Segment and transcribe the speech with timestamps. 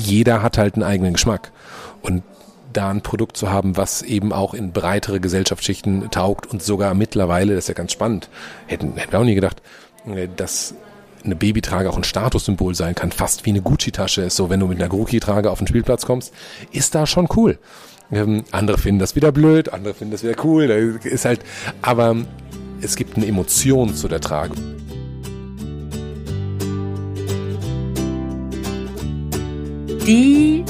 [0.00, 1.52] jeder hat halt einen eigenen Geschmack.
[2.02, 2.22] Und
[2.72, 7.54] da ein Produkt zu haben, was eben auch in breitere Gesellschaftsschichten taugt und sogar mittlerweile,
[7.54, 8.28] das ist ja ganz spannend,
[8.66, 9.60] hätten, hätten wir auch nie gedacht,
[10.06, 10.74] äh, dass
[11.24, 14.36] eine Babytrage auch ein Statussymbol sein kann, fast wie eine Gucci-Tasche ist.
[14.36, 16.32] So, wenn du mit einer Groki-Trage auf den Spielplatz kommst,
[16.72, 17.58] ist da schon cool.
[18.10, 20.98] Ähm, andere finden das wieder blöd, andere finden das wieder cool.
[21.04, 21.40] Ist halt,
[21.82, 22.16] aber
[22.80, 24.54] es gibt eine Emotion zu der Trage.
[30.10, 30.64] Die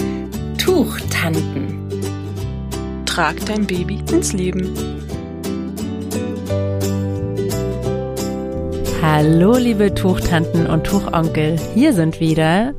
[0.59, 1.89] Tuchtanten.
[3.07, 4.75] Trag dein Baby ins Leben.
[9.01, 11.59] Hallo, liebe Tuchtanten und Tuchonkel.
[11.73, 12.75] Hier sind wieder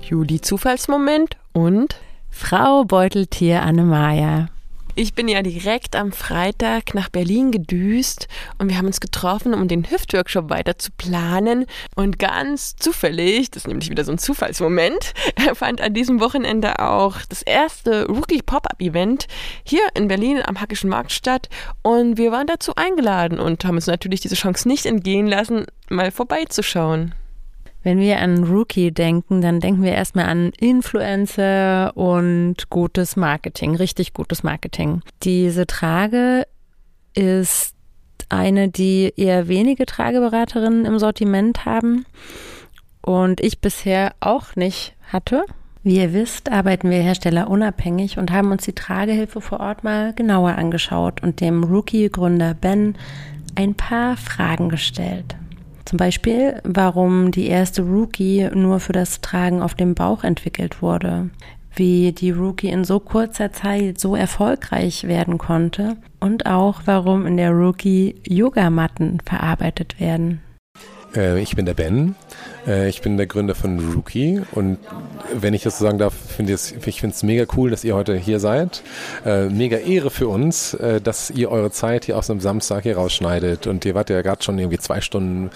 [0.00, 1.96] Juli Zufallsmoment und
[2.30, 4.46] Frau Beuteltier Annemaja.
[4.98, 9.68] Ich bin ja direkt am Freitag nach Berlin gedüst und wir haben uns getroffen, um
[9.68, 11.66] den Hüftworkshop weiter zu planen.
[11.94, 15.12] Und ganz zufällig, das ist nämlich wieder so ein Zufallsmoment,
[15.54, 19.26] fand an diesem Wochenende auch das erste Rookie Pop-Up Event
[19.64, 21.50] hier in Berlin am Hackischen Markt statt.
[21.82, 26.10] Und wir waren dazu eingeladen und haben uns natürlich diese Chance nicht entgehen lassen, mal
[26.10, 27.14] vorbeizuschauen.
[27.86, 34.12] Wenn wir an Rookie denken, dann denken wir erstmal an Influencer und gutes Marketing, richtig
[34.12, 35.02] gutes Marketing.
[35.22, 36.48] Diese Trage
[37.14, 37.76] ist
[38.28, 42.06] eine, die eher wenige Trageberaterinnen im Sortiment haben
[43.02, 45.44] und ich bisher auch nicht hatte.
[45.84, 50.12] Wie ihr wisst, arbeiten wir Hersteller unabhängig und haben uns die Tragehilfe vor Ort mal
[50.12, 52.96] genauer angeschaut und dem Rookie-Gründer Ben
[53.54, 55.36] ein paar Fragen gestellt.
[55.86, 61.30] Zum Beispiel, warum die erste Rookie nur für das Tragen auf dem Bauch entwickelt wurde,
[61.76, 67.36] wie die Rookie in so kurzer Zeit so erfolgreich werden konnte und auch warum in
[67.36, 70.40] der Rookie Yogamatten verarbeitet werden.
[71.14, 72.16] Äh, ich bin der Ben.
[72.66, 74.78] Äh, ich bin der Gründer von Rookie und
[75.32, 78.40] wenn ich das so sagen darf, finde ich es mega cool, dass ihr heute hier
[78.40, 78.82] seid.
[79.24, 83.66] Äh, mega Ehre für uns, dass ihr eure Zeit hier aus einem Samstag hier rausschneidet
[83.66, 85.50] und ihr wart ja gerade schon irgendwie zwei Stunden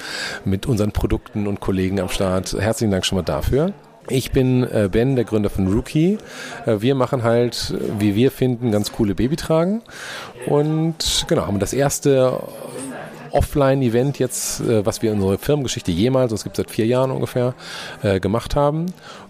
[0.44, 2.52] mit unseren Produkten und Kollegen am Start.
[2.58, 3.72] Herzlichen Dank schon mal dafür.
[4.10, 6.18] Ich bin äh, Ben, der Gründer von Rookie.
[6.66, 9.82] Äh, wir machen halt, wie wir finden, ganz coole Babytragen.
[10.46, 12.40] Und genau, haben das erste
[13.32, 17.10] Offline-Event jetzt, äh, was wir in unserer Firmengeschichte jemals, das gibt es seit vier Jahren
[17.10, 17.54] ungefähr,
[18.02, 18.86] äh, gemacht haben.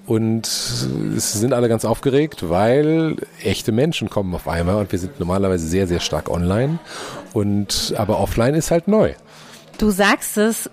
[0.07, 5.21] Und es sind alle ganz aufgeregt, weil echte Menschen kommen auf einmal und wir sind
[5.21, 6.79] normalerweise sehr, sehr stark online.
[7.33, 9.13] Und aber offline ist halt neu.
[9.79, 10.69] Du sagst es,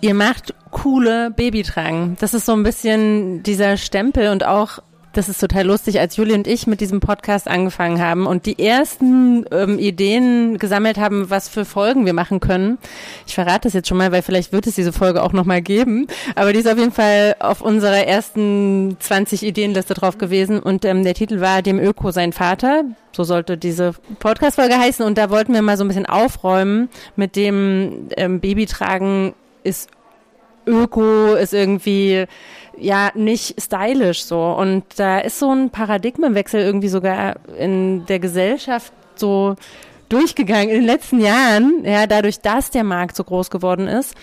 [0.00, 2.16] ihr macht coole Babytragen.
[2.20, 4.80] Das ist so ein bisschen dieser Stempel und auch
[5.18, 8.64] das ist total lustig, als Julie und ich mit diesem Podcast angefangen haben und die
[8.64, 12.78] ersten ähm, Ideen gesammelt haben, was für Folgen wir machen können.
[13.26, 16.06] Ich verrate das jetzt schon mal, weil vielleicht wird es diese Folge auch nochmal geben.
[16.36, 21.02] Aber die ist auf jeden Fall auf unserer ersten 20 Ideenliste drauf gewesen und ähm,
[21.02, 22.84] der Titel war Dem Öko sein Vater.
[23.10, 27.34] So sollte diese Podcast-Folge heißen und da wollten wir mal so ein bisschen aufräumen mit
[27.34, 29.34] dem ähm, Babytragen
[29.64, 29.90] ist
[30.68, 32.26] Öko, ist irgendwie
[32.76, 34.40] ja nicht stylisch so.
[34.40, 39.56] Und da ist so ein Paradigmenwechsel irgendwie sogar in der Gesellschaft so
[40.08, 44.14] durchgegangen in den letzten Jahren, ja, dadurch, dass der Markt so groß geworden ist.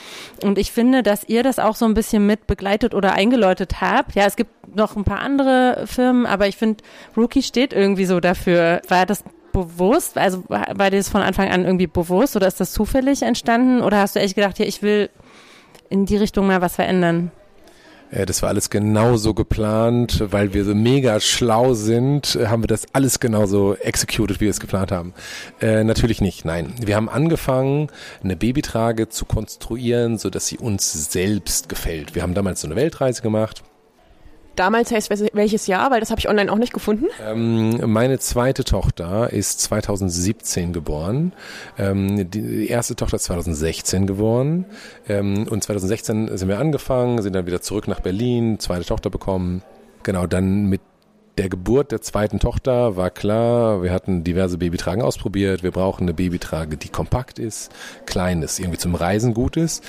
[0.41, 4.16] Und ich finde, dass ihr das auch so ein bisschen mit begleitet oder eingeläutet habt.
[4.16, 6.84] Ja, es gibt noch ein paar andere Firmen, aber ich finde,
[7.16, 8.81] Rookie steht irgendwie so dafür.
[8.88, 9.23] War das
[9.53, 10.17] bewusst?
[10.17, 13.81] Also war dir das von Anfang an irgendwie bewusst oder ist das zufällig entstanden?
[13.81, 15.09] Oder hast du echt gedacht, ja, ich will
[15.90, 17.31] in die Richtung mal was verändern?
[18.12, 23.19] Das war alles genauso geplant, weil wir so mega schlau sind, haben wir das alles
[23.19, 25.13] genauso executed, wie wir es geplant haben.
[25.59, 26.75] Äh, natürlich nicht, nein.
[26.79, 27.90] Wir haben angefangen,
[28.23, 32.16] eine Babytrage zu konstruieren, so dass sie uns selbst gefällt.
[32.16, 33.63] Wir haben damals so eine Weltreise gemacht
[34.55, 37.05] Damals heißt welches Jahr, weil das habe ich online auch nicht gefunden.
[37.25, 41.33] Ähm, meine zweite Tochter ist 2017 geboren.
[41.77, 44.66] Ähm, die erste Tochter ist 2016 geboren.
[45.09, 49.61] Ähm, und 2016 sind wir angefangen, sind dann wieder zurück nach Berlin, zweite Tochter bekommen.
[50.03, 50.81] Genau, dann mit
[51.37, 55.63] der Geburt der zweiten Tochter war klar, wir hatten diverse Babytragen ausprobiert.
[55.63, 57.72] Wir brauchen eine Babytrage, die kompakt ist,
[58.05, 59.84] klein ist, irgendwie zum Reisen gut ist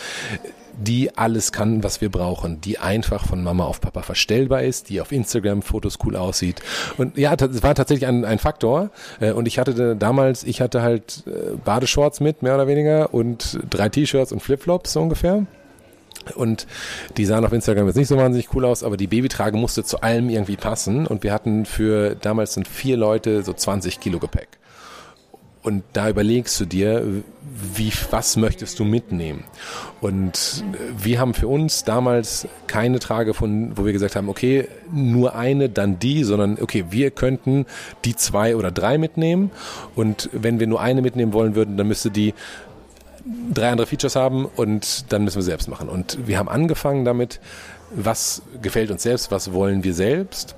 [0.77, 5.01] die alles kann, was wir brauchen, die einfach von Mama auf Papa verstellbar ist, die
[5.01, 6.63] auf Instagram Fotos cool aussieht.
[6.99, 8.91] Und ja, das war tatsächlich ein, ein Faktor.
[9.21, 13.59] Äh, und ich hatte damals, ich hatte halt äh, Badeshorts mit, mehr oder weniger, und
[13.71, 15.47] drei T-Shirts und Flipflops so ungefähr.
[16.35, 16.67] Und
[17.17, 20.01] die sahen auf Instagram jetzt nicht so wahnsinnig cool aus, aber die Babytrage musste zu
[20.01, 21.07] allem irgendwie passen.
[21.07, 24.49] Und wir hatten für damals sind vier Leute so 20 Kilo Gepäck.
[25.67, 27.05] Und da überlegst du dir,
[27.75, 29.43] wie, was möchtest du mitnehmen?
[30.01, 30.63] Und
[30.97, 35.69] wir haben für uns damals keine Trage gefunden, wo wir gesagt haben, okay, nur eine,
[35.69, 37.67] dann die, sondern okay, wir könnten
[38.05, 39.51] die zwei oder drei mitnehmen.
[39.97, 42.33] Und wenn wir nur eine mitnehmen wollen würden, dann müsste die
[43.53, 45.89] drei andere Features haben und dann müssen wir selbst machen.
[45.89, 47.41] Und wir haben angefangen damit,
[47.91, 50.55] was gefällt uns selbst, was wollen wir selbst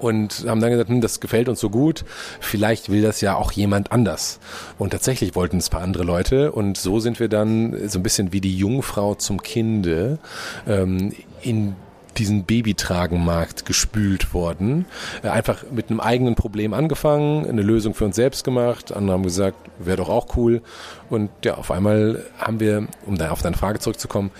[0.00, 2.04] und haben dann gesagt, hm, das gefällt uns so gut,
[2.40, 4.38] vielleicht will das ja auch jemand anders.
[4.78, 8.02] Und tatsächlich wollten es ein paar andere Leute und so sind wir dann so ein
[8.02, 10.18] bisschen wie die Jungfrau zum Kinde
[10.66, 11.12] ähm,
[11.42, 11.76] in
[12.18, 14.86] diesen Babytragenmarkt gespült worden.
[15.22, 18.92] Äh, einfach mit einem eigenen Problem angefangen, eine Lösung für uns selbst gemacht.
[18.92, 20.62] Andere haben gesagt, wäre doch auch cool.
[21.10, 24.30] Und ja, auf einmal haben wir, um da auf deine Frage zurückzukommen,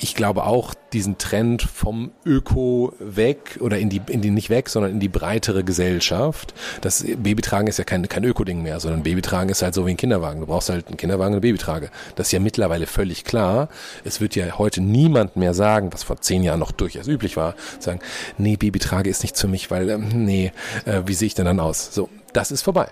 [0.00, 4.68] ich glaube auch diesen Trend vom Öko weg oder in die, in die nicht weg,
[4.68, 6.54] sondern in die breitere Gesellschaft.
[6.80, 9.96] Das Babytragen ist ja kein, kein Öko-Ding mehr, sondern Babytragen ist halt so wie ein
[9.96, 10.40] Kinderwagen.
[10.40, 11.90] Du brauchst halt einen Kinderwagen und eine Babytrage.
[12.16, 13.68] Das ist ja mittlerweile völlig klar.
[14.04, 17.54] Es wird ja heute niemand mehr sagen, was vor zehn Jahren noch durchaus üblich war,
[17.78, 18.00] sagen,
[18.38, 20.52] nee, Babytrage ist nichts für mich, weil, ähm, nee,
[20.84, 21.94] äh, wie sehe ich denn dann aus?
[21.94, 22.88] So, das ist vorbei.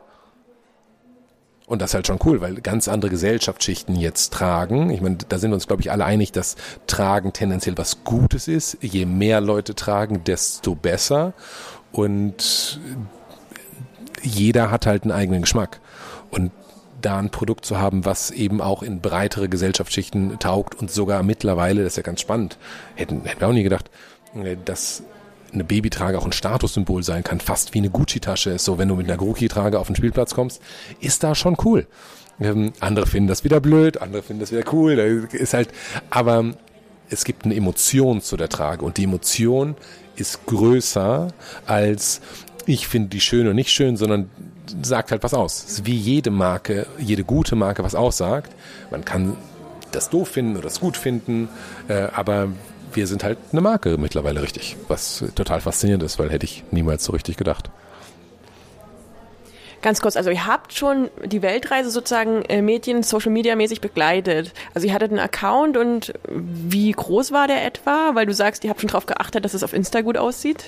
[1.66, 4.90] Und das ist halt schon cool, weil ganz andere Gesellschaftsschichten jetzt tragen.
[4.90, 6.54] Ich meine, da sind wir uns, glaube ich, alle einig, dass
[6.86, 8.78] Tragen tendenziell was Gutes ist.
[8.80, 11.32] Je mehr Leute tragen, desto besser.
[11.90, 12.80] Und
[14.22, 15.80] jeder hat halt einen eigenen Geschmack.
[16.30, 16.52] Und
[17.00, 21.82] da ein Produkt zu haben, was eben auch in breitere Gesellschaftsschichten taugt und sogar mittlerweile,
[21.82, 22.58] das ist ja ganz spannend,
[22.94, 23.90] hätten, hätten wir auch nie gedacht,
[24.34, 25.02] äh, dass
[25.52, 28.64] eine Babytrage auch ein Statussymbol sein kann, fast wie eine Gucci-Tasche ist.
[28.64, 30.60] So, wenn du mit einer Gucci-Trage auf den Spielplatz kommst,
[31.00, 31.86] ist da schon cool.
[32.40, 34.96] Ähm, andere finden das wieder blöd, andere finden das wieder cool.
[34.96, 35.70] Da ist halt,
[36.10, 36.52] aber
[37.08, 39.76] es gibt eine Emotion zu der Trage und die Emotion
[40.16, 41.28] ist größer
[41.66, 42.20] als
[42.66, 44.28] ich finde die schön und nicht schön, sondern
[44.82, 45.82] sagt halt was aus.
[45.84, 48.52] Wie jede Marke, jede gute Marke was aussagt.
[48.90, 49.36] Man kann
[49.92, 51.48] das doof finden oder das gut finden,
[51.88, 52.48] äh, aber
[52.96, 57.04] wir sind halt eine Marke mittlerweile richtig, was total faszinierend ist, weil hätte ich niemals
[57.04, 57.70] so richtig gedacht.
[59.82, 64.52] Ganz kurz, also ihr habt schon die Weltreise sozusagen äh, Medien, Social Media mäßig begleitet.
[64.74, 68.14] Also ihr hattet einen Account und wie groß war der etwa?
[68.14, 70.64] Weil du sagst, ihr habt schon darauf geachtet, dass es auf Insta gut aussieht.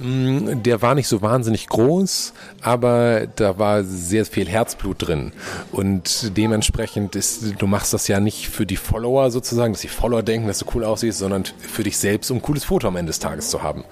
[0.00, 2.32] Mm, der war nicht so wahnsinnig groß,
[2.62, 5.32] aber da war sehr viel Herzblut drin.
[5.72, 10.22] Und dementsprechend ist, du machst das ja nicht für die Follower sozusagen, dass die Follower
[10.22, 13.10] denken, dass du cool aussiehst, sondern für dich selbst, um ein cooles Foto am Ende
[13.10, 13.84] des Tages zu haben.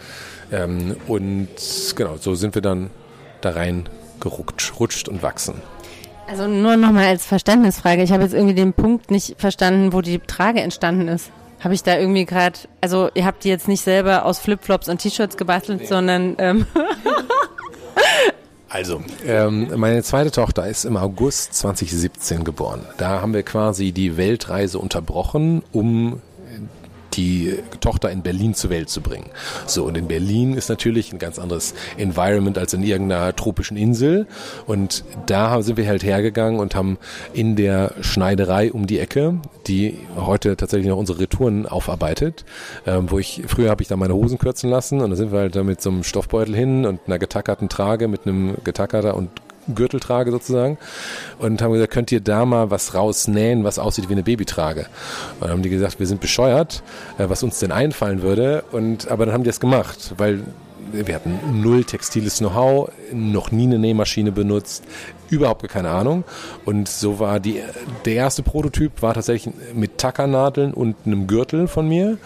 [0.50, 1.48] Ähm, und
[1.94, 2.88] genau, so sind wir dann
[3.42, 3.86] da rein
[4.18, 5.60] gerutscht und wachsen.
[6.26, 8.02] Also nur nochmal als Verständnisfrage.
[8.02, 11.30] Ich habe jetzt irgendwie den Punkt nicht verstanden, wo die Trage entstanden ist.
[11.60, 14.98] Habe ich da irgendwie gerade, also ihr habt die jetzt nicht selber aus Flipflops und
[14.98, 15.86] T-Shirts gebastelt, nee.
[15.86, 16.66] sondern ähm
[18.70, 22.84] Also, ähm, meine zweite Tochter ist im August 2017 geboren.
[22.98, 26.20] Da haben wir quasi die Weltreise unterbrochen, um
[27.18, 29.26] die Tochter in Berlin zur Welt zu bringen.
[29.66, 34.26] So, und in Berlin ist natürlich ein ganz anderes Environment als in irgendeiner tropischen Insel.
[34.66, 36.96] Und da sind wir halt hergegangen und haben
[37.32, 39.34] in der Schneiderei um die Ecke,
[39.66, 42.44] die heute tatsächlich noch unsere Retouren aufarbeitet,
[42.86, 45.40] ähm, wo ich, früher habe ich da meine Hosen kürzen lassen und da sind wir
[45.40, 49.30] halt da mit so einem Stoffbeutel hin und einer getackerten Trage mit einem getackerter und
[49.74, 50.78] Gürtel trage sozusagen
[51.38, 54.86] und haben gesagt, könnt ihr da mal was rausnähen, was aussieht wie eine Babytrage?
[55.34, 56.82] Und dann haben die gesagt, wir sind bescheuert,
[57.18, 60.42] äh, was uns denn einfallen würde und aber dann haben die das gemacht, weil
[60.92, 64.84] wir hatten null textiles Know-how, noch nie eine Nähmaschine benutzt,
[65.30, 66.24] überhaupt keine Ahnung.
[66.64, 67.60] Und so war die,
[68.04, 72.18] der erste Prototyp war tatsächlich mit Tackernadeln und einem Gürtel von mir.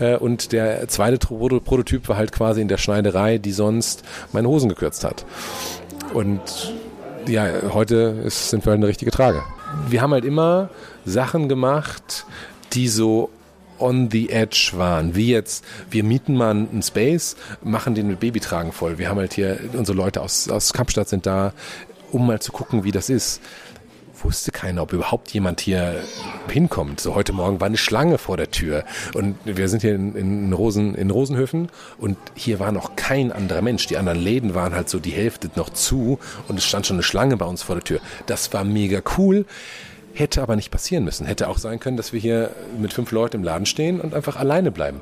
[0.00, 4.02] Äh, und der zweite Prototyp war halt quasi in der Schneiderei, die sonst
[4.32, 5.24] meine Hosen gekürzt hat.
[6.12, 6.40] Und
[7.28, 9.42] ja, heute ist, sind wir halt eine richtige Trage.
[9.88, 10.70] Wir haben halt immer
[11.04, 12.24] Sachen gemacht,
[12.72, 13.30] die so
[13.78, 15.14] on the edge waren.
[15.14, 18.98] Wie jetzt, wir mieten mal einen Space, machen den mit Babytragen voll.
[18.98, 21.52] Wir haben halt hier, unsere Leute aus, aus Kapstadt sind da,
[22.10, 23.40] um mal zu gucken, wie das ist
[24.24, 26.02] wusste keiner, ob überhaupt jemand hier
[26.48, 27.00] hinkommt.
[27.00, 28.84] So heute Morgen war eine Schlange vor der Tür
[29.14, 33.62] und wir sind hier in, in, Rosen, in Rosenhöfen und hier war noch kein anderer
[33.62, 33.86] Mensch.
[33.86, 37.02] Die anderen Läden waren halt so die Hälfte noch zu und es stand schon eine
[37.02, 38.00] Schlange bei uns vor der Tür.
[38.26, 39.46] Das war mega cool.
[40.14, 41.26] Hätte aber nicht passieren müssen.
[41.26, 44.36] Hätte auch sein können, dass wir hier mit fünf Leuten im Laden stehen und einfach
[44.36, 45.00] alleine bleiben.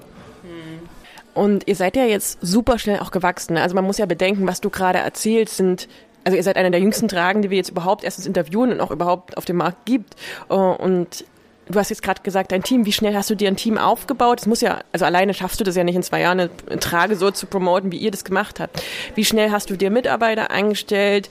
[1.37, 3.59] Und ihr seid ja jetzt super schnell auch gewachsen.
[3.59, 5.87] Also man muss ja bedenken, was du gerade erzählst, sind
[6.27, 8.91] also ihr seid einer der jüngsten Tragen, die wir jetzt überhaupt erstens interviewen und auch
[8.91, 10.17] überhaupt auf dem Markt gibt.
[10.51, 11.25] Äh, und
[11.69, 14.41] du hast jetzt gerade gesagt, dein Team, wie schnell hast du dir ein Team aufgebaut?
[14.41, 17.15] Es muss ja, also alleine schaffst du das ja nicht in zwei Jahren, eine Trage
[17.15, 18.83] so zu promoten, wie ihr das gemacht habt.
[19.15, 21.31] Wie schnell hast du dir Mitarbeiter eingestellt?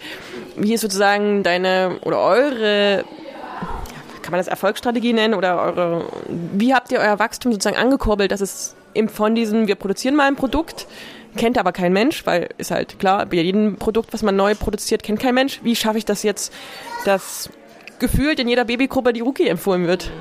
[0.56, 3.04] Wie ist sozusagen deine oder eure
[4.22, 8.42] kann man das Erfolgsstrategie nennen oder eure, wie habt ihr euer Wachstum sozusagen angekurbelt, dass
[8.42, 8.76] es
[9.08, 10.88] von diesem, wir produzieren mal ein Produkt,
[11.36, 15.04] kennt aber kein Mensch, weil ist halt klar, bei jedem Produkt, was man neu produziert,
[15.04, 15.60] kennt kein Mensch.
[15.64, 16.54] Wie schaffe ich das jetzt,
[17.06, 17.50] dass
[18.00, 20.12] gefühlt in jeder Babygruppe die Rookie empfohlen wird?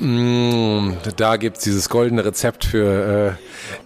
[0.00, 3.78] Mm, da gibt es dieses goldene Rezept für äh,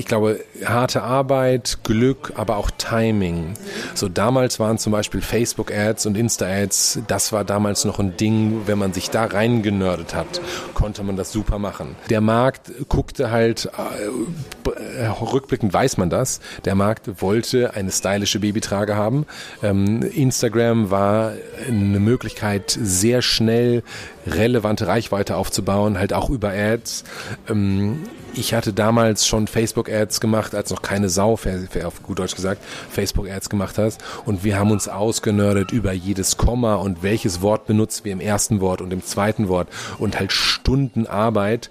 [0.00, 3.52] ich glaube, harte Arbeit, Glück, aber auch Timing.
[3.94, 8.78] So damals waren zum Beispiel Facebook-Ads und Insta-Ads, das war damals noch ein Ding, wenn
[8.78, 10.40] man sich da reingenördet hat,
[10.72, 11.96] konnte man das super machen.
[12.08, 13.70] Der Markt guckte halt,
[14.96, 19.26] äh, rückblickend weiß man das, der Markt wollte eine stylische Babytrage haben.
[19.62, 21.34] Ähm, Instagram war
[21.68, 23.82] eine Möglichkeit, sehr schnell
[24.26, 27.04] relevante Reichweite aufzubauen, halt auch über Ads.
[27.50, 27.98] Ähm,
[28.34, 33.48] ich hatte damals schon Facebook-Ads gemacht, als noch keine Sau, auf gut Deutsch gesagt, Facebook-Ads
[33.48, 34.02] gemacht hast.
[34.24, 38.60] Und wir haben uns ausgenördet über jedes Komma und welches Wort benutzen wir im ersten
[38.60, 39.68] Wort und im zweiten Wort
[39.98, 41.70] und halt Stunden Arbeit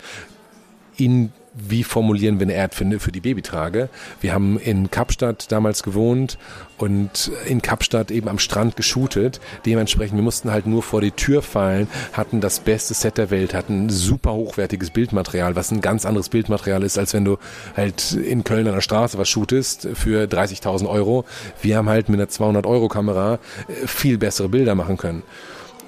[0.98, 3.89] in wie formulieren wir eine Ad für, die Babytrage.
[4.22, 6.38] Wir haben in Kapstadt damals gewohnt
[6.77, 9.39] und in Kapstadt eben am Strand geshootet.
[9.65, 13.53] Dementsprechend, wir mussten halt nur vor die Tür fallen, hatten das beste Set der Welt,
[13.53, 17.38] hatten super hochwertiges Bildmaterial, was ein ganz anderes Bildmaterial ist, als wenn du
[17.75, 21.25] halt in Köln an der Straße was shootest für 30.000 Euro.
[21.62, 25.24] Wir haben halt mit einer 200 Euro Kamera äh, viel bessere Bilder machen können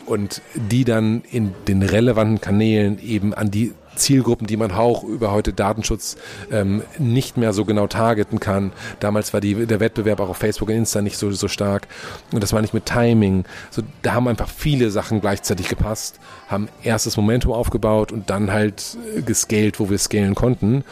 [0.05, 5.31] und die dann in den relevanten Kanälen eben an die Zielgruppen, die man auch über
[5.31, 6.17] heute Datenschutz
[6.51, 8.71] ähm, nicht mehr so genau targeten kann.
[8.99, 11.87] Damals war die, der Wettbewerb auch auf Facebook und Insta nicht so, so stark.
[12.31, 13.45] Und das war nicht mit Timing.
[13.69, 18.97] So, da haben einfach viele Sachen gleichzeitig gepasst, haben erstes Momentum aufgebaut und dann halt
[19.15, 20.83] äh, gescaled, wo wir scalen konnten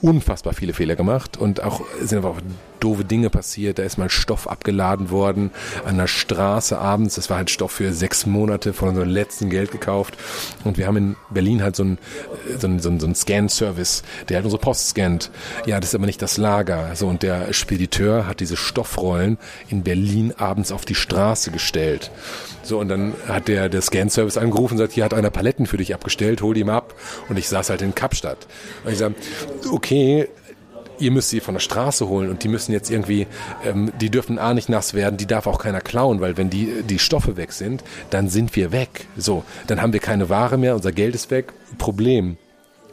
[0.00, 2.40] unfassbar viele Fehler gemacht und auch sind aber auch
[2.80, 3.78] doofe Dinge passiert.
[3.78, 5.50] Da ist mal Stoff abgeladen worden
[5.84, 7.16] an der Straße abends.
[7.16, 10.16] Das war halt Stoff für sechs Monate von unserem letzten Geld gekauft.
[10.64, 11.98] Und wir haben in Berlin halt so einen
[12.58, 15.30] so ein, so ein, so ein Scan-Service, der halt unsere Post scannt.
[15.66, 16.94] Ja, das ist aber nicht das Lager.
[16.94, 22.10] So, und der Spediteur hat diese Stoffrollen in Berlin abends auf die Straße gestellt.
[22.62, 25.76] So, und dann hat der, der Scan-Service angerufen und sagt, hier hat einer Paletten für
[25.76, 26.94] dich abgestellt, hol die mal ab.
[27.28, 28.46] Und ich saß halt in Kapstadt.
[28.84, 29.14] Und ich sage,
[29.70, 30.28] okay,
[30.98, 33.26] ihr müsst sie von der Straße holen und die müssen jetzt irgendwie,
[33.64, 36.82] ähm, die dürfen A nicht nass werden, die darf auch keiner klauen, weil wenn die,
[36.82, 39.06] die Stoffe weg sind, dann sind wir weg.
[39.16, 42.36] So, dann haben wir keine Ware mehr, unser Geld ist weg, Problem.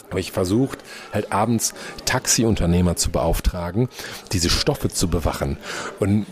[0.10, 0.80] Aber ich versucht,
[1.14, 1.74] halt abends
[2.06, 3.90] Taxiunternehmer zu beauftragen,
[4.32, 5.58] diese Stoffe zu bewachen.
[6.00, 6.28] Und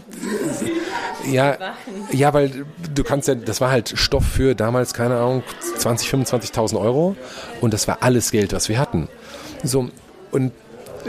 [1.29, 1.57] ja,
[2.11, 5.43] ja, weil du kannst ja, das war halt Stoff für damals, keine Ahnung,
[5.77, 7.15] 20, 25.000 Euro
[7.61, 9.09] und das war alles Geld, was wir hatten.
[9.63, 9.89] So,
[10.31, 10.51] und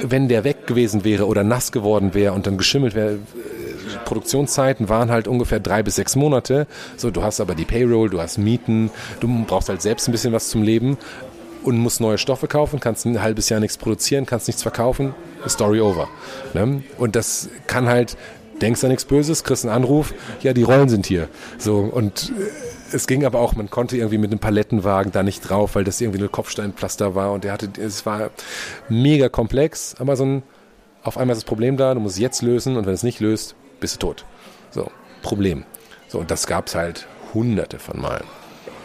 [0.03, 3.19] wenn der weg gewesen wäre oder nass geworden wäre und dann geschimmelt wäre,
[4.05, 6.67] Produktionszeiten waren halt ungefähr drei bis sechs Monate.
[6.97, 10.33] So, du hast aber die Payroll, du hast Mieten, du brauchst halt selbst ein bisschen
[10.33, 10.99] was zum Leben
[11.63, 15.15] und musst neue Stoffe kaufen, kannst ein halbes Jahr nichts produzieren, kannst nichts verkaufen,
[15.49, 16.09] Story over.
[16.53, 16.83] Ne?
[16.99, 18.17] Und das kann halt
[18.61, 21.29] denkst an nichts Böses, kriegst einen Anruf, ja, die Rollen sind hier.
[21.59, 25.41] So, und äh, es ging aber auch, man konnte irgendwie mit einem Palettenwagen da nicht
[25.41, 28.31] drauf, weil das irgendwie eine Kopfsteinpflaster war und der hatte, es war
[28.89, 30.43] mega komplex, aber so ein,
[31.03, 33.21] auf einmal ist das Problem da, du musst es jetzt lösen und wenn es nicht
[33.21, 34.25] löst, bist du tot.
[34.71, 34.91] So,
[35.23, 35.65] Problem.
[36.09, 38.25] So, und das gab es halt hunderte von Malen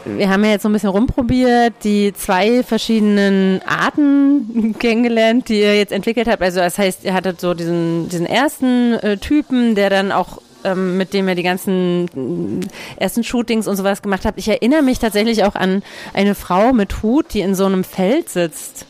[0.06, 5.77] wir haben ja jetzt so ein bisschen rumprobiert, die zwei verschiedenen Arten kennengelernt, die ihr
[5.77, 6.41] jetzt entwickelt habt.
[6.41, 10.98] Also das heißt, ihr hattet so diesen, diesen ersten äh, Typen, der dann auch ähm,
[10.98, 12.62] mit dem ihr die ganzen
[12.98, 14.38] äh, ersten Shootings und sowas gemacht habt.
[14.38, 18.30] Ich erinnere mich tatsächlich auch an eine Frau mit Hut, die in so einem Feld
[18.30, 18.86] sitzt.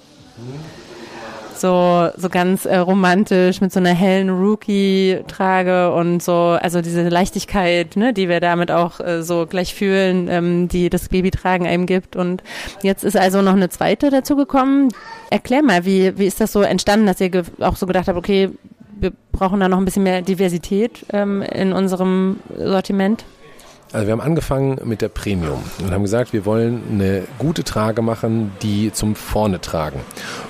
[1.60, 7.98] So, so ganz äh, romantisch mit so einer hellen Rookie-Trage und so, also diese Leichtigkeit,
[7.98, 12.16] ne, die wir damit auch äh, so gleich fühlen, ähm, die das Babytragen einem gibt.
[12.16, 12.44] Und
[12.82, 14.88] jetzt ist also noch eine zweite dazu gekommen.
[15.32, 18.52] Erklär mal, wie, wie ist das so entstanden, dass ihr auch so gedacht habt, okay,
[19.00, 23.26] wir brauchen da noch ein bisschen mehr Diversität ähm, in unserem Sortiment?
[23.92, 28.04] Also wir haben angefangen mit der Premium und haben gesagt, wir wollen eine gute Trage
[28.04, 30.02] machen, die zum Vorne tragen.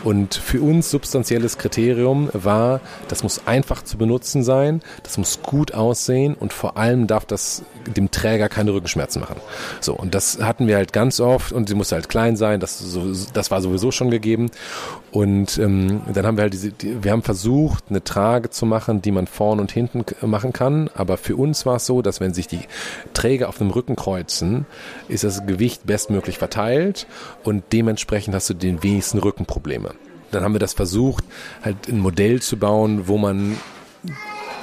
[0.04, 5.74] Und für uns substanzielles Kriterium war, das muss einfach zu benutzen sein, das muss gut
[5.74, 9.38] aussehen und vor allem darf das dem Träger keine Rückenschmerzen machen.
[9.80, 12.84] So, und das hatten wir halt ganz oft und sie musste halt klein sein, das,
[13.34, 14.52] das war sowieso schon gegeben.
[15.12, 19.02] Und ähm, dann haben wir halt diese, die, wir haben versucht, eine Trage zu machen,
[19.02, 20.90] die man vorn und hinten machen kann.
[20.94, 22.62] Aber für uns war es so, dass wenn sich die
[23.14, 24.66] Träger auf einem Rücken kreuzen,
[25.08, 27.08] ist das Gewicht bestmöglich verteilt
[27.44, 29.96] und dementsprechend hast du den wenigsten Rückenprobleme.
[30.32, 31.24] Dann haben wir das versucht,
[31.64, 33.58] halt ein Modell zu bauen, wo man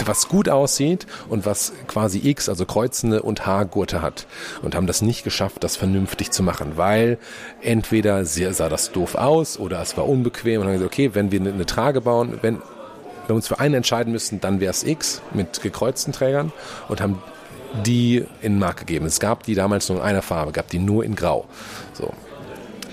[0.04, 4.26] was gut aussieht und was quasi X, also kreuzende und H-Gurte hat.
[4.62, 7.18] Und haben das nicht geschafft, das vernünftig zu machen, weil
[7.62, 11.40] entweder sah das doof aus oder es war unbequem und haben gesagt, okay, wenn wir
[11.40, 15.22] eine Trage bauen, wenn, wenn wir uns für einen entscheiden müssten, dann wäre es X
[15.32, 16.52] mit gekreuzten Trägern
[16.88, 17.22] und haben
[17.84, 19.06] die in Mark gegeben.
[19.06, 21.46] Es gab die damals nur in einer Farbe, gab die nur in Grau.
[21.92, 22.12] So.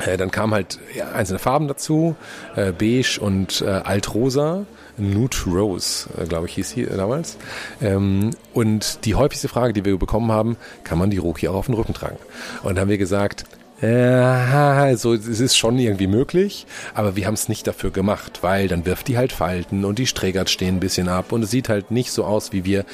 [0.06, 0.80] Äh, dann kamen halt
[1.14, 2.16] einzelne Farben dazu,
[2.56, 4.66] äh, beige und äh, altrosa.
[4.98, 7.38] Nude Rose, äh, glaube ich, hieß sie damals.
[7.82, 11.66] Ähm, und die häufigste Frage, die wir bekommen haben, kann man die Roki auch auf
[11.66, 12.18] den Rücken tragen?
[12.64, 13.46] Und dann haben wir gesagt,
[13.82, 18.68] äh, also es ist schon irgendwie möglich, aber wir haben es nicht dafür gemacht, weil
[18.68, 21.70] dann wirft die halt Falten und die Strägert stehen ein bisschen ab und es sieht
[21.70, 22.86] halt nicht so aus, wie wir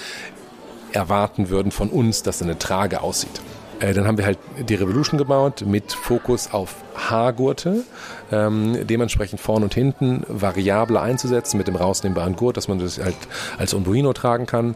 [0.91, 3.41] erwarten würden von uns, dass eine Trage aussieht.
[3.79, 7.83] Äh, dann haben wir halt die Revolution gebaut mit Fokus auf Haargurte,
[8.31, 13.15] ähm, dementsprechend vorn und hinten variabler einzusetzen mit dem rausnehmbaren Gurt, dass man das halt
[13.57, 14.75] als Umbuino tragen kann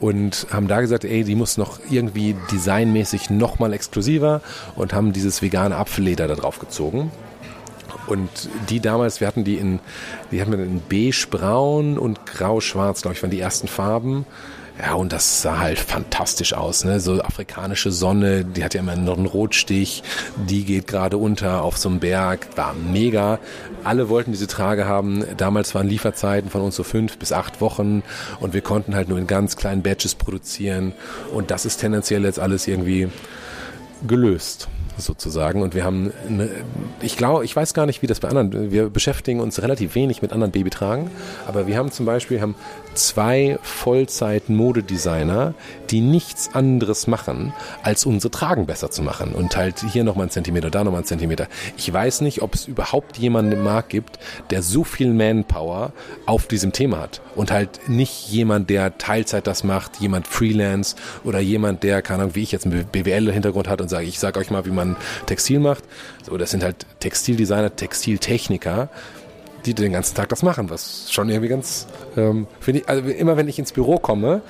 [0.00, 4.42] und haben da gesagt, ey, die muss noch irgendwie designmäßig nochmal exklusiver
[4.76, 7.10] und haben dieses vegane Apfelleder da drauf gezogen.
[8.08, 8.30] Und
[8.68, 9.80] die damals, wir hatten die in,
[10.30, 14.24] die hatten wir in beige, braun und grau-schwarz, glaube ich, waren die ersten Farben.
[14.80, 17.00] Ja, und das sah halt fantastisch aus, ne?
[17.00, 20.04] So afrikanische Sonne, die hat ja immer noch einen Rotstich,
[20.36, 23.40] die geht gerade unter auf so einem Berg, war mega.
[23.82, 25.24] Alle wollten diese Trage haben.
[25.36, 28.04] Damals waren Lieferzeiten von uns so fünf bis acht Wochen
[28.38, 30.92] und wir konnten halt nur in ganz kleinen Batches produzieren.
[31.34, 33.08] Und das ist tendenziell jetzt alles irgendwie
[34.06, 35.62] gelöst sozusagen.
[35.62, 36.50] Und wir haben, eine,
[37.00, 40.22] ich glaube, ich weiß gar nicht, wie das bei anderen, wir beschäftigen uns relativ wenig
[40.22, 41.10] mit anderen Babytragen,
[41.46, 42.54] aber wir haben zum Beispiel haben
[42.94, 45.54] zwei Vollzeit-Modedesigner,
[45.90, 47.52] die nichts anderes machen,
[47.82, 49.34] als unsere Tragen besser zu machen.
[49.34, 51.46] Und halt hier nochmal ein Zentimeter, da nochmal ein Zentimeter.
[51.76, 54.18] Ich weiß nicht, ob es überhaupt jemanden im Markt gibt,
[54.50, 55.92] der so viel Manpower
[56.26, 57.20] auf diesem Thema hat.
[57.34, 62.34] Und halt nicht jemand, der Teilzeit das macht, jemand Freelance oder jemand, der, keine Ahnung,
[62.34, 64.87] wie ich jetzt einen BWL-Hintergrund hat und sage, ich sage euch mal, wie man
[65.26, 65.84] Textil macht.
[66.24, 68.88] So, das sind halt Textildesigner, Textiltechniker,
[69.66, 73.36] die den ganzen Tag das machen, was schon irgendwie ganz, ähm, finde ich, also immer
[73.36, 74.42] wenn ich ins Büro komme,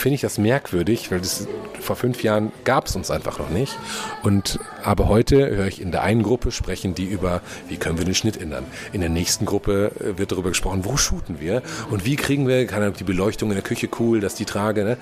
[0.00, 1.46] finde ich das merkwürdig, weil das
[1.80, 3.76] vor fünf Jahren gab es uns einfach noch nicht.
[4.22, 8.04] Und aber heute höre ich in der einen Gruppe sprechen die über, wie können wir
[8.04, 8.64] den Schnitt ändern.
[8.92, 12.66] In der nächsten Gruppe äh, wird darüber gesprochen, wo shooten wir und wie kriegen wir,
[12.66, 14.84] keine Ahnung, die Beleuchtung in der Küche cool, dass die trage.
[14.84, 14.96] Ne?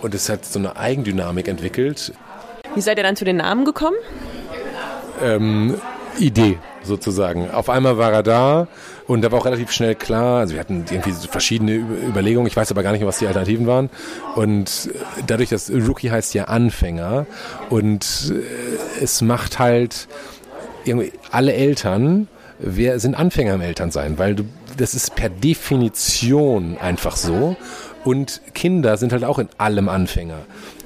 [0.00, 2.12] Und es hat so eine Eigendynamik entwickelt.
[2.74, 3.96] Wie seid ihr dann zu den Namen gekommen?
[5.22, 5.74] Ähm,
[6.18, 7.50] Idee sozusagen.
[7.50, 8.68] Auf einmal war er da
[9.06, 12.70] und da war auch relativ schnell klar, also wir hatten irgendwie verschiedene Überlegungen, ich weiß
[12.70, 13.90] aber gar nicht mehr, was die Alternativen waren.
[14.34, 14.90] Und
[15.26, 17.26] dadurch, dass Rookie heißt ja Anfänger
[17.68, 20.08] und äh, es macht halt
[20.84, 22.28] irgendwie alle Eltern
[22.58, 24.44] wer sind Anfänger im Elternsein, weil du,
[24.76, 27.56] das ist per Definition einfach so.
[28.04, 30.38] Und Kinder sind halt auch in allem Anfänger.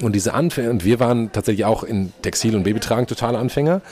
[0.02, 3.82] Und diese Anfänger, und wir waren tatsächlich auch in Textil- und Babytragen totale Anfänger.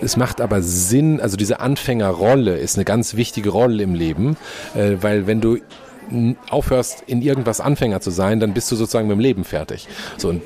[0.00, 4.36] Es macht aber Sinn, also diese Anfängerrolle ist eine ganz wichtige Rolle im Leben,
[4.74, 5.58] äh, weil wenn du
[6.50, 9.88] aufhörst, in irgendwas Anfänger zu sein, dann bist du sozusagen mit dem Leben fertig.
[10.18, 10.42] So, und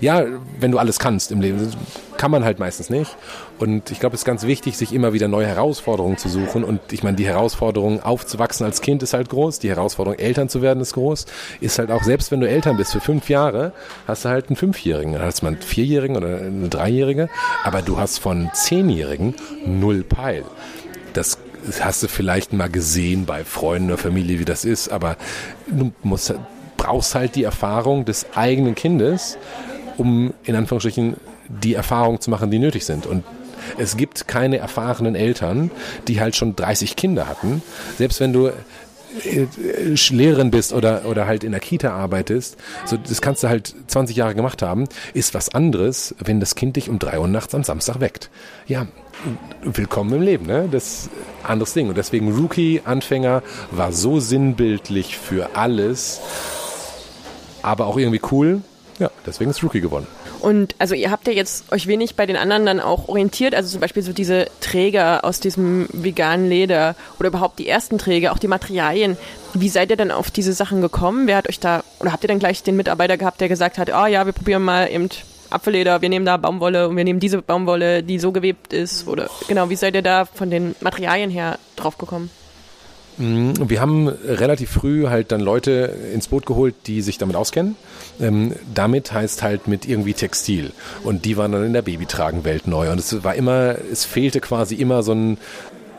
[0.00, 0.24] ja,
[0.58, 1.72] wenn du alles kannst im Leben,
[2.20, 3.16] kann man halt meistens nicht.
[3.58, 6.64] Und ich glaube, es ist ganz wichtig, sich immer wieder neue Herausforderungen zu suchen.
[6.64, 9.58] Und ich meine, die Herausforderung, aufzuwachsen als Kind ist halt groß.
[9.58, 11.24] Die Herausforderung, Eltern zu werden, ist groß.
[11.62, 13.72] Ist halt auch, selbst wenn du Eltern bist für fünf Jahre,
[14.06, 15.14] hast du halt einen Fünfjährigen.
[15.14, 17.30] Dann hast du einen Vierjährigen oder eine Dreijährige.
[17.64, 20.44] Aber du hast von Zehnjährigen null Peil.
[21.14, 25.16] Das das hast du vielleicht mal gesehen bei Freunden oder Familie, wie das ist, aber
[25.66, 26.34] du musst,
[26.78, 29.36] brauchst halt die Erfahrung des eigenen Kindes,
[29.98, 31.16] um in Anführungsstrichen
[31.62, 33.06] die Erfahrungen zu machen, die nötig sind.
[33.06, 33.24] Und
[33.78, 35.70] es gibt keine erfahrenen Eltern,
[36.08, 37.62] die halt schon 30 Kinder hatten.
[37.98, 39.46] Selbst wenn du äh,
[40.10, 44.16] Lehrerin bist oder, oder halt in der Kita arbeitest, so, das kannst du halt 20
[44.16, 47.64] Jahre gemacht haben, ist was anderes, wenn das Kind dich um drei Uhr nachts am
[47.64, 48.30] Samstag weckt.
[48.66, 48.86] Ja,
[49.62, 50.68] willkommen im Leben, ne?
[50.70, 51.10] Das ist
[51.42, 51.88] ein anderes Ding.
[51.88, 56.20] Und deswegen Rookie, Anfänger, war so sinnbildlich für alles,
[57.62, 58.62] aber auch irgendwie cool.
[58.98, 60.06] Ja, deswegen ist Rookie gewonnen.
[60.40, 63.68] Und also ihr habt ja jetzt euch wenig bei den anderen dann auch orientiert, also
[63.68, 68.38] zum Beispiel so diese Träger aus diesem veganen Leder oder überhaupt die ersten Träger, auch
[68.38, 69.16] die Materialien.
[69.52, 71.26] Wie seid ihr dann auf diese Sachen gekommen?
[71.26, 73.90] Wer hat euch da, oder habt ihr dann gleich den Mitarbeiter gehabt, der gesagt hat,
[73.90, 75.08] oh, ja, wir probieren mal eben
[75.50, 79.06] Apfelleder, wir nehmen da Baumwolle und wir nehmen diese Baumwolle, die so gewebt ist?
[79.06, 82.30] Oder genau, wie seid ihr da von den Materialien her drauf gekommen?
[83.20, 87.76] Mm, wir haben relativ früh halt dann Leute ins Boot geholt, die sich damit auskennen.
[88.18, 90.72] Ähm, damit heißt halt mit irgendwie Textil.
[91.04, 92.90] Und die waren dann in der Babytragenwelt neu.
[92.90, 95.38] Und es war immer, es fehlte quasi immer so ein,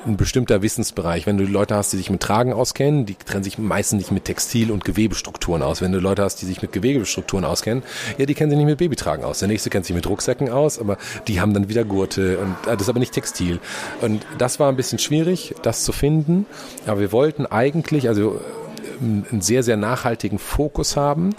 [0.05, 1.27] ein bestimmter Wissensbereich.
[1.27, 4.25] Wenn du Leute hast, die sich mit Tragen auskennen, die trennen sich meistens nicht mit
[4.25, 5.81] Textil- und Gewebestrukturen aus.
[5.81, 7.83] Wenn du Leute hast, die sich mit Gewebestrukturen auskennen,
[8.17, 9.39] ja, die kennen sich nicht mit Babytragen aus.
[9.39, 12.73] Der nächste kennt sich mit Rucksäcken aus, aber die haben dann wieder Gurte und äh,
[12.73, 13.59] das ist aber nicht Textil.
[14.01, 16.45] Und das war ein bisschen schwierig, das zu finden.
[16.87, 21.35] Aber wir wollten eigentlich, also äh, einen sehr, sehr nachhaltigen Fokus haben,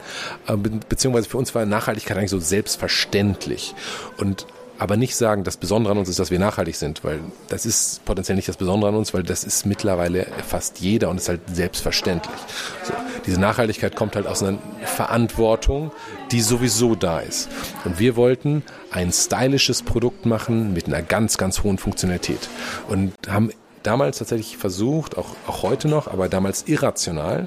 [0.47, 3.75] äh, beziehungsweise für uns war Nachhaltigkeit eigentlich so selbstverständlich.
[4.19, 4.47] Und
[4.83, 8.05] aber nicht sagen, das Besondere an uns ist, dass wir nachhaltig sind, weil das ist
[8.05, 11.41] potenziell nicht das Besondere an uns, weil das ist mittlerweile fast jeder und ist halt
[11.53, 12.35] selbstverständlich.
[12.83, 12.93] So,
[13.25, 15.93] diese Nachhaltigkeit kommt halt aus einer Verantwortung,
[16.33, 17.49] die sowieso da ist.
[17.85, 22.49] Und wir wollten ein stylisches Produkt machen mit einer ganz, ganz hohen Funktionalität
[22.89, 23.53] und haben
[23.85, 27.47] damals tatsächlich versucht, auch, auch heute noch, aber damals irrational,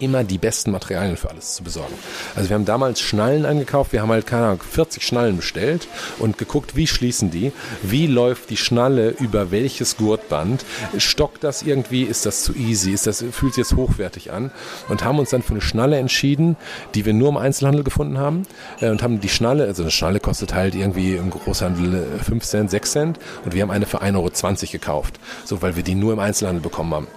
[0.00, 1.94] immer die besten Materialien für alles zu besorgen.
[2.34, 6.38] Also wir haben damals Schnallen angekauft, wir haben halt, keine Ahnung, 40 Schnallen bestellt und
[6.38, 10.64] geguckt, wie schließen die, wie läuft die Schnalle über welches Gurtband,
[10.98, 14.50] stockt das irgendwie, ist das zu easy, ist das, fühlt sich jetzt hochwertig an?
[14.88, 16.56] Und haben uns dann für eine Schnalle entschieden,
[16.94, 18.42] die wir nur im Einzelhandel gefunden haben
[18.80, 22.46] äh, und haben die Schnalle, also eine Schnalle kostet halt irgendwie im Großhandel 5 äh,
[22.46, 23.18] Cent, 6 Cent.
[23.44, 26.62] Und wir haben eine für 1,20 Euro gekauft, so weil wir die nur im Einzelhandel
[26.62, 27.08] bekommen haben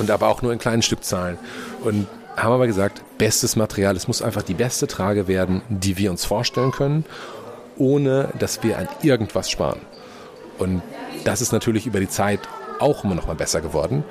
[0.00, 1.38] und aber auch nur in kleinen Stückzahlen.
[1.84, 6.10] Und haben aber gesagt, bestes Material, es muss einfach die beste Trage werden, die wir
[6.10, 7.04] uns vorstellen können,
[7.76, 9.80] ohne dass wir an irgendwas sparen.
[10.58, 10.82] Und
[11.24, 12.40] das ist natürlich über die Zeit
[12.78, 14.04] auch immer noch mal besser geworden.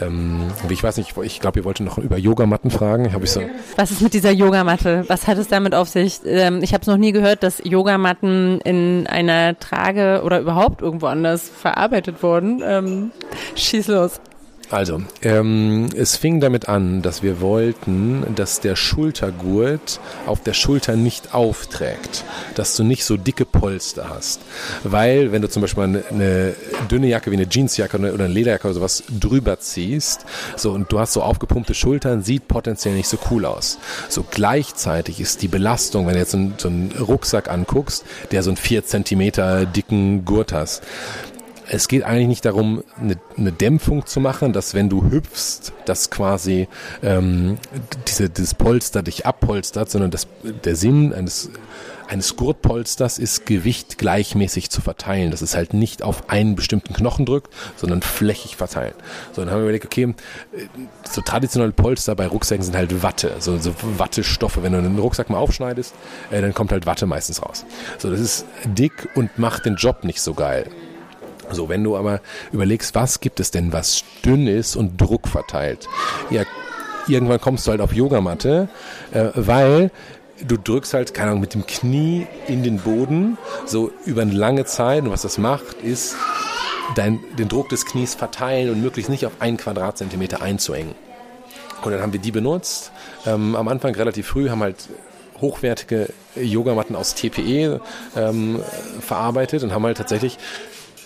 [0.00, 3.06] Ähm, ich weiß nicht, ich glaube, ihr wolltet noch über Yogamatten fragen.
[3.22, 3.40] Ich so
[3.76, 5.04] Was ist mit dieser Yogamatte?
[5.06, 6.20] Was hat es damit auf sich?
[6.24, 11.06] Ähm, ich habe es noch nie gehört, dass Yogamatten in einer Trage oder überhaupt irgendwo
[11.06, 12.62] anders verarbeitet wurden.
[12.64, 13.10] Ähm,
[13.54, 14.20] schieß los.
[14.68, 20.96] Also, ähm, es fing damit an, dass wir wollten, dass der Schultergurt auf der Schulter
[20.96, 22.24] nicht aufträgt,
[22.56, 24.40] dass du nicht so dicke Polster hast.
[24.82, 26.54] Weil, wenn du zum Beispiel eine, eine
[26.90, 30.26] dünne Jacke wie eine Jeansjacke oder eine Lederjacke oder sowas drüber ziehst,
[30.56, 33.78] so und du hast so aufgepumpte Schultern, sieht potenziell nicht so cool aus.
[34.08, 38.42] So gleichzeitig ist die Belastung, wenn du jetzt so einen, so einen Rucksack anguckst, der
[38.42, 40.82] so einen vier Zentimeter dicken Gurt hast,
[41.68, 46.10] es geht eigentlich nicht darum, eine, eine, Dämpfung zu machen, dass wenn du hüpfst, dass
[46.10, 46.68] quasi
[47.02, 47.58] ähm,
[48.06, 50.26] diese, dieses Polster dich abpolstert, sondern das,
[50.64, 51.50] der Sinn eines
[52.08, 55.30] eines Gurtpolsters ist Gewicht gleichmäßig zu verteilen.
[55.30, 58.94] Das ist halt nicht auf einen bestimmten Knochen drückt, sondern flächig verteilen.
[59.32, 60.14] So, dann haben wir überlegt, okay,
[61.10, 64.62] so traditionelle Polster bei Rucksäcken sind halt Watte, so, so Wattestoffe.
[64.62, 65.94] Wenn du einen Rucksack mal aufschneidest,
[66.30, 67.64] äh, dann kommt halt Watte meistens raus.
[67.98, 70.70] So, das ist dick und macht den Job nicht so geil.
[71.50, 72.20] So, wenn du aber
[72.52, 75.88] überlegst, was gibt es denn, was dünn ist und Druck verteilt?
[76.30, 76.42] Ja,
[77.08, 78.68] irgendwann kommst du halt auf Yogamatte,
[79.12, 79.90] äh, weil
[80.46, 84.64] du drückst halt, keine Ahnung, mit dem Knie in den Boden, so über eine lange
[84.64, 85.04] Zeit.
[85.04, 86.16] Und was das macht, ist,
[86.94, 90.94] dein, den Druck des Knies verteilen und möglichst nicht auf einen Quadratzentimeter einzuengen.
[91.82, 92.92] Und dann haben wir die benutzt.
[93.26, 94.88] Ähm, am Anfang relativ früh haben halt
[95.40, 97.80] hochwertige Yogamatten aus TPE
[98.16, 98.62] ähm,
[99.00, 100.38] verarbeitet und haben halt tatsächlich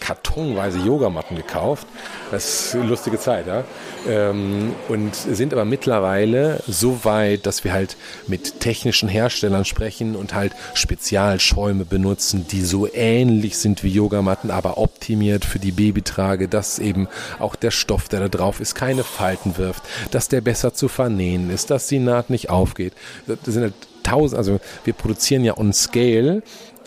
[0.01, 1.87] kartonweise Yogamatten gekauft.
[2.31, 3.65] Das ist eine lustige Zeit, ja.
[4.09, 10.35] Ähm, und sind aber mittlerweile so weit, dass wir halt mit technischen Herstellern sprechen und
[10.35, 16.79] halt Spezialschäume benutzen, die so ähnlich sind wie Yogamatten, aber optimiert für die Babytrage, dass
[16.79, 17.09] eben
[17.39, 21.51] auch der Stoff, der da drauf ist, keine Falten wirft, dass der besser zu vernähen
[21.51, 22.95] ist, dass die Naht nicht aufgeht.
[23.27, 26.43] Das sind halt tausend, also wir produzieren ja on scale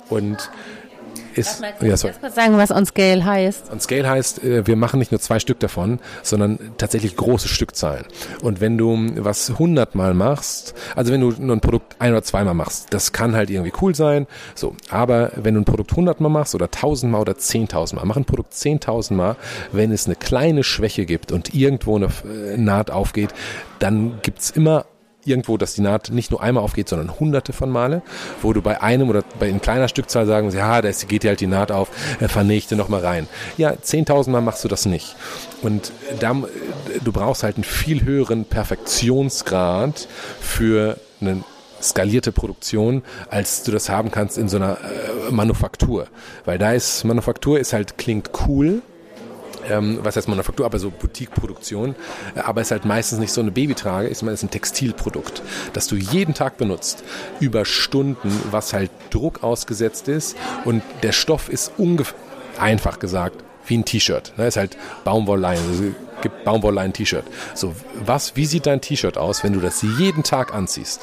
[0.09, 0.49] und
[1.35, 1.61] ist.
[1.61, 2.13] Mal, ja, sorry.
[2.19, 3.71] kurz sagen, was on scale heißt.
[3.71, 8.05] On scale heißt, äh, wir machen nicht nur zwei Stück davon, sondern tatsächlich große Stückzahlen.
[8.41, 12.53] Und wenn du was hundertmal machst, also wenn du nur ein Produkt ein oder zweimal
[12.53, 14.27] machst, das kann halt irgendwie cool sein.
[14.55, 18.53] So, aber wenn du ein Produkt hundertmal machst oder tausendmal oder zehntausendmal, mach ein Produkt
[18.53, 19.35] zehntausendmal,
[19.71, 23.33] wenn es eine kleine Schwäche gibt und irgendwo eine äh, Naht aufgeht,
[23.79, 24.85] dann gibt's immer
[25.25, 28.01] irgendwo, dass die Naht nicht nur einmal aufgeht, sondern hunderte von Male,
[28.41, 31.29] wo du bei einem oder bei in kleiner Stückzahl sagen musst, ja, da geht dir
[31.29, 33.27] halt die Naht auf, äh, vernichte noch mal rein.
[33.57, 35.15] Ja, 10.000 Mal machst du das nicht.
[35.61, 36.35] Und da,
[37.03, 40.07] du brauchst halt einen viel höheren Perfektionsgrad
[40.39, 41.43] für eine
[41.81, 46.07] skalierte Produktion, als du das haben kannst in so einer äh, Manufaktur.
[46.45, 48.81] Weil da ist, Manufaktur ist halt, klingt cool,
[49.69, 51.95] ähm, was heißt Manufaktur, aber so Boutique-Produktion,
[52.35, 55.41] äh, aber ist halt meistens nicht so eine Babytrage, ist ist ein Textilprodukt,
[55.73, 57.03] das du jeden Tag benutzt,
[57.39, 62.17] über Stunden, was halt Druck ausgesetzt ist und der Stoff ist ungefähr,
[62.59, 64.33] einfach gesagt, wie ein T-Shirt.
[64.37, 64.47] Ne?
[64.47, 65.83] Ist halt Baumwolllein, also
[66.21, 67.25] gibt Baumwolllein-T-Shirt.
[67.53, 71.01] So, was, wie sieht dein T-Shirt aus, wenn du das jeden Tag anziehst?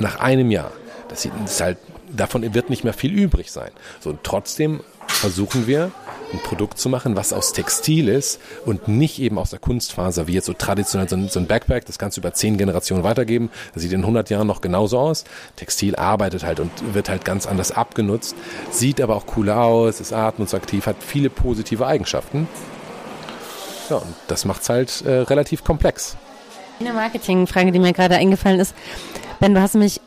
[0.00, 0.72] Nach einem Jahr.
[1.08, 1.78] Das, sieht, das ist halt,
[2.10, 3.70] davon wird nicht mehr viel übrig sein.
[4.00, 5.90] So, trotzdem versuchen wir,
[6.32, 10.34] ein Produkt zu machen, was aus Textil ist und nicht eben aus der Kunstfaser, wie
[10.34, 13.92] jetzt so traditionell so ein, Backpack, das kannst du über zehn Generationen weitergeben, das sieht
[13.92, 15.24] in 100 Jahren noch genauso aus.
[15.56, 18.36] Textil arbeitet halt und wird halt ganz anders abgenutzt,
[18.70, 22.48] sieht aber auch cooler aus, ist atmungsaktiv, hat viele positive Eigenschaften.
[23.88, 26.16] Ja, und das macht's halt äh, relativ komplex.
[26.80, 28.74] Eine Marketingfrage, die mir gerade eingefallen ist.
[29.40, 30.00] Ben, du hast mich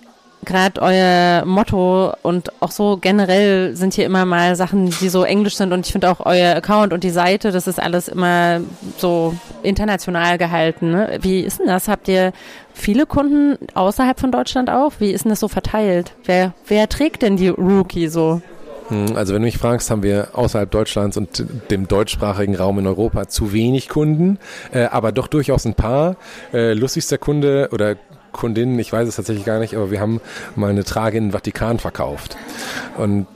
[0.45, 5.55] gerade euer Motto und auch so generell sind hier immer mal Sachen, die so englisch
[5.55, 8.61] sind und ich finde auch euer Account und die Seite, das ist alles immer
[8.97, 10.91] so international gehalten.
[10.91, 11.19] Ne?
[11.21, 11.87] Wie ist denn das?
[11.87, 12.33] Habt ihr
[12.73, 14.93] viele Kunden außerhalb von Deutschland auch?
[14.99, 16.13] Wie ist denn das so verteilt?
[16.25, 18.41] Wer, wer trägt denn die Rookie so?
[18.91, 22.87] Hm, also wenn du mich fragst, haben wir außerhalb Deutschlands und dem deutschsprachigen Raum in
[22.87, 24.37] Europa zu wenig Kunden,
[24.73, 26.17] äh, aber doch durchaus ein paar.
[26.53, 27.95] Äh, lustigster Kunde oder
[28.31, 30.21] Kundinnen, ich weiß es tatsächlich gar nicht, aber wir haben
[30.55, 32.37] mal eine Trage in den Vatikan verkauft.
[32.97, 33.27] Und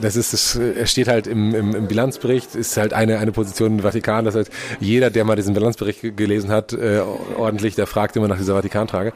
[0.00, 3.80] das ist, es steht halt im, im, im, Bilanzbericht, ist halt eine, eine Position im
[3.80, 4.50] Vatikan, das heißt,
[4.80, 7.02] jeder, der mal diesen Bilanzbericht gelesen hat, äh,
[7.36, 9.12] ordentlich, der fragt immer nach dieser Vatikantrage.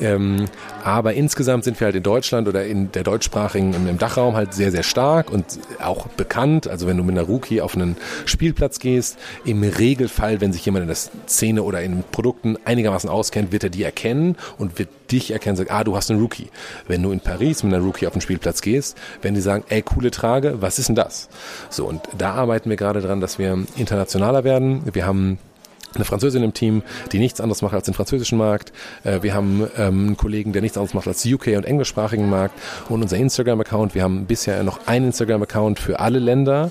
[0.00, 0.46] Ähm,
[0.84, 4.54] aber insgesamt sind wir halt in Deutschland oder in der deutschsprachigen, im, im Dachraum halt
[4.54, 5.44] sehr, sehr stark und
[5.80, 6.68] auch bekannt.
[6.68, 10.82] Also wenn du mit einer Rookie auf einen Spielplatz gehst, im Regelfall, wenn sich jemand
[10.82, 15.30] in der Szene oder in Produkten einigermaßen auskennt, wird er die erkennen und wird dich
[15.30, 16.48] erkennen, sagt, ah, du hast einen Rookie.
[16.86, 19.82] Wenn du in Paris mit einer Rookie auf den Spielplatz gehst, werden die sagen, ey,
[19.88, 21.28] coole Trage, was ist denn das?
[21.70, 24.82] So, und da arbeiten wir gerade dran, dass wir internationaler werden.
[24.92, 25.38] Wir haben
[25.94, 28.72] eine Französin im Team, die nichts anderes macht als den französischen Markt.
[29.04, 32.54] Äh, wir haben ähm, einen Kollegen, der nichts anderes macht als UK- und englischsprachigen Markt.
[32.88, 36.70] Und unser Instagram-Account, wir haben bisher noch einen Instagram-Account für alle Länder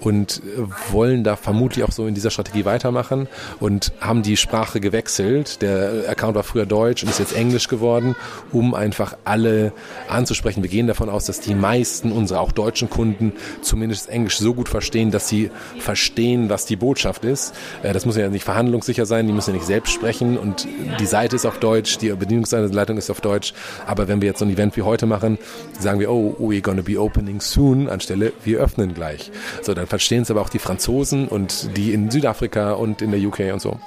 [0.00, 3.28] und äh, wollen da vermutlich auch so in dieser Strategie weitermachen
[3.58, 5.62] und haben die Sprache gewechselt.
[5.62, 8.14] Der Account war früher Deutsch und ist jetzt Englisch geworden,
[8.52, 9.72] um einfach alle
[10.08, 10.62] anzusprechen.
[10.62, 14.68] Wir gehen davon aus, dass die meisten unserer auch deutschen Kunden zumindest Englisch so gut
[14.68, 17.54] verstehen, dass sie verstehen, was die Botschaft ist.
[17.82, 20.66] Äh, das muss ja nicht verhandeln verhandlungssicher sein, die müssen ja nicht selbst sprechen und
[20.98, 23.54] die Seite ist auf Deutsch, die Bedienungsanleitung ist auf Deutsch.
[23.86, 25.38] Aber wenn wir jetzt so ein Event wie heute machen,
[25.78, 29.30] sagen wir, oh, we're gonna be opening soon, anstelle wir öffnen gleich.
[29.62, 33.20] So, dann verstehen es aber auch die Franzosen und die in Südafrika und in der
[33.20, 33.78] UK und so.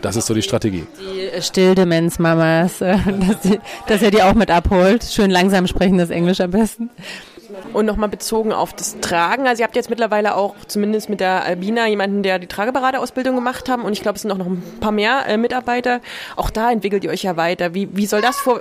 [0.00, 0.86] Das ist so die Strategie.
[1.00, 2.98] Die Stilldemenz-Mamas, äh,
[3.42, 5.02] dass, dass ihr die auch mit abholt.
[5.02, 6.88] Schön langsam sprechen das Englisch am besten.
[7.72, 9.46] Und nochmal bezogen auf das Tragen.
[9.46, 13.68] Also ihr habt jetzt mittlerweile auch zumindest mit der Albina jemanden, der die Trageberaterausbildung gemacht
[13.68, 13.82] haben.
[13.82, 16.00] Und ich glaube, es sind auch noch ein paar mehr äh, Mitarbeiter.
[16.36, 17.74] Auch da entwickelt ihr euch ja weiter.
[17.74, 18.60] Wie, wie soll das vor...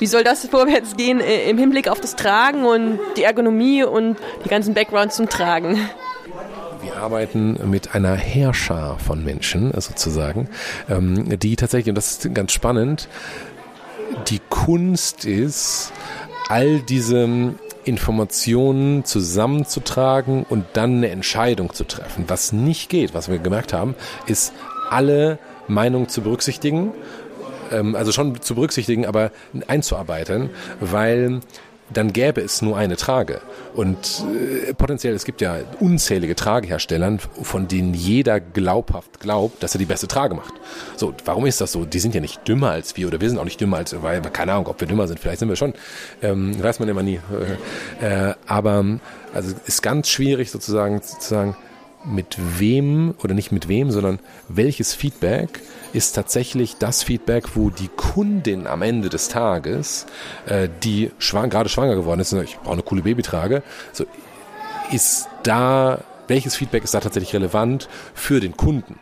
[0.00, 4.16] Wie soll das vorwärts gehen äh, im Hinblick auf das Tragen und die Ergonomie und
[4.44, 5.88] die ganzen Backgrounds zum Tragen?
[6.82, 10.48] Wir arbeiten mit einer Herrscher von Menschen sozusagen,
[10.88, 13.08] ähm, die tatsächlich, und das ist ganz spannend,
[14.28, 15.92] die Kunst ist,
[16.48, 17.54] all diese
[17.88, 22.24] Informationen zusammenzutragen und dann eine Entscheidung zu treffen.
[22.28, 23.94] Was nicht geht, was wir gemerkt haben,
[24.26, 24.52] ist
[24.90, 26.92] alle Meinungen zu berücksichtigen,
[27.72, 29.32] ähm, also schon zu berücksichtigen, aber
[29.66, 31.40] einzuarbeiten, weil
[31.92, 33.40] dann gäbe es nur eine Trage.
[33.74, 34.24] Und
[34.66, 39.86] äh, potenziell, es gibt ja unzählige Tragehersteller, von denen jeder glaubhaft glaubt, dass er die
[39.86, 40.54] beste Trage macht.
[40.96, 41.84] So, warum ist das so?
[41.84, 44.20] Die sind ja nicht dümmer als wir oder wir sind auch nicht dümmer als, weil,
[44.20, 45.74] keine Ahnung, ob wir dümmer sind, vielleicht sind wir schon,
[46.22, 47.20] ähm, weiß man immer nie.
[48.00, 48.84] Äh, äh, aber
[49.34, 51.56] also ist ganz schwierig sozusagen zu sagen,
[52.04, 55.60] mit wem oder nicht mit wem, sondern welches Feedback
[55.92, 60.06] ist tatsächlich das Feedback, wo die Kundin am Ende des Tages,
[60.46, 64.04] äh, die schwang, gerade schwanger geworden ist, ich brauche eine coole Babytrage, so
[64.92, 68.98] ist da, welches Feedback ist da tatsächlich relevant für den Kunden?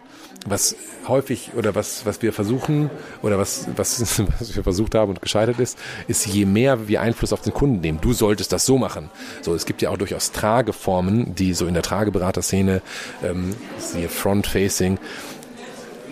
[0.48, 0.76] was
[1.08, 2.90] häufig oder was, was wir versuchen
[3.22, 7.32] oder was, was, was wir versucht haben und gescheitert ist, ist, je mehr wir Einfluss
[7.32, 8.00] auf den Kunden nehmen.
[8.00, 9.10] Du solltest das so machen.
[9.42, 12.82] So, es gibt ja auch durchaus Trageformen, die so in der Trageberaterszene,
[13.22, 14.98] ähm, siehe Front-Facing,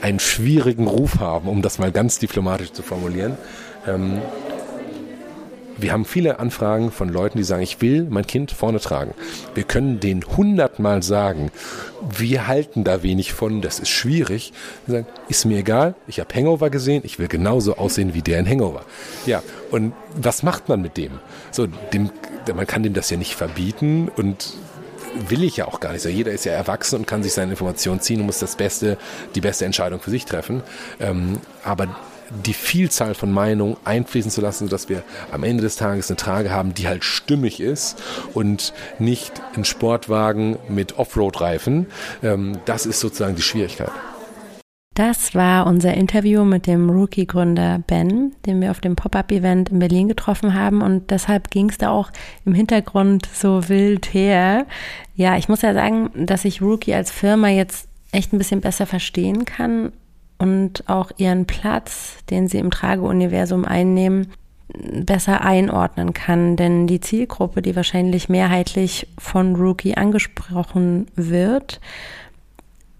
[0.05, 3.39] einen schwierigen Ruf haben, um das mal ganz diplomatisch zu formulieren.
[3.87, 4.21] Ähm,
[5.79, 9.15] wir haben viele Anfragen von Leuten, die sagen, ich will mein Kind vorne tragen.
[9.55, 11.51] Wir können denen hundertmal sagen,
[12.17, 14.53] wir halten da wenig von, das ist schwierig.
[14.87, 18.39] Wir sagen, ist mir egal, ich habe Hangover gesehen, ich will genauso aussehen wie der
[18.39, 18.85] in Hangover.
[19.25, 21.13] Ja, und was macht man mit dem?
[21.51, 22.11] So, dem,
[22.55, 24.53] man kann dem das ja nicht verbieten und
[25.29, 26.05] will ich ja auch gar nicht.
[26.05, 28.99] Jeder ist ja erwachsen und kann sich seine Informationen ziehen und muss das Beste,
[29.35, 30.63] die beste Entscheidung für sich treffen.
[31.01, 31.97] Ähm, aber
[32.45, 36.51] die Vielzahl von Meinungen einfließen zu lassen, sodass wir am Ende des Tages eine Trage
[36.51, 41.87] haben, die halt stimmig ist und nicht ein Sportwagen mit Offroad-Reifen.
[42.23, 43.91] Ähm, das ist sozusagen die Schwierigkeit.
[44.95, 50.07] Das war unser Interview mit dem Rookie-Gründer Ben, den wir auf dem Pop-up-Event in Berlin
[50.07, 50.83] getroffen haben.
[50.83, 52.13] Und deshalb ging es da auch
[52.45, 54.67] im Hintergrund so wild her.
[55.17, 58.87] Ja, ich muss ja sagen, dass ich Rookie als Firma jetzt echt ein bisschen besser
[58.87, 59.93] verstehen kann
[60.39, 64.29] und auch ihren Platz, den sie im Trageuniversum einnehmen,
[64.69, 66.55] besser einordnen kann.
[66.55, 71.81] Denn die Zielgruppe, die wahrscheinlich mehrheitlich von Rookie angesprochen wird,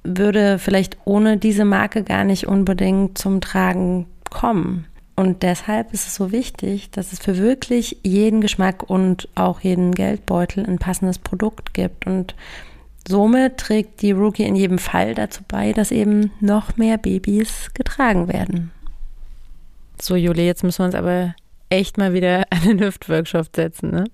[0.05, 4.87] würde vielleicht ohne diese Marke gar nicht unbedingt zum Tragen kommen.
[5.17, 9.93] Und deshalb ist es so wichtig, dass es für wirklich jeden Geschmack und auch jeden
[9.93, 12.07] Geldbeutel ein passendes Produkt gibt.
[12.07, 12.35] Und
[13.07, 18.33] somit trägt die Rookie in jedem Fall dazu bei, dass eben noch mehr Babys getragen
[18.33, 18.73] werden.
[20.01, 21.35] So, Juli, jetzt müssen wir uns aber
[21.71, 24.05] echt mal wieder an den Hüftworkshop setzen, ne?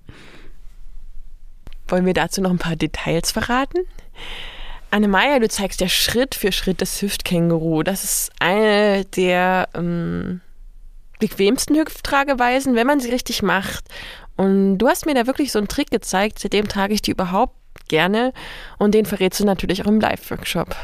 [1.87, 3.79] Wollen wir dazu noch ein paar Details verraten?
[4.91, 7.81] Annemaya, du zeigst ja Schritt für Schritt das Hüftkänguru.
[7.83, 10.41] Das ist eine der ähm,
[11.19, 13.85] bequemsten Hüfttrageweisen, wenn man sie richtig macht.
[14.35, 17.55] Und du hast mir da wirklich so einen Trick gezeigt, seitdem trage ich die überhaupt
[17.87, 18.33] gerne.
[18.79, 20.75] Und den verrätst du natürlich auch im Live-Workshop.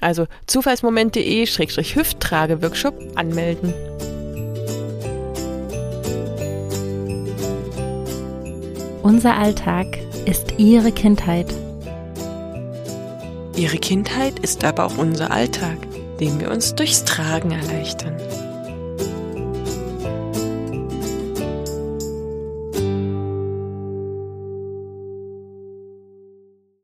[0.00, 3.74] also zufallsmoment.de-hüfttrageworkshop anmelden.
[9.02, 11.52] Unser Alltag ist Ihre Kindheit.
[13.56, 15.87] Ihre Kindheit ist aber auch unser Alltag
[16.20, 18.16] den wir uns durchs Tragen erleichtern.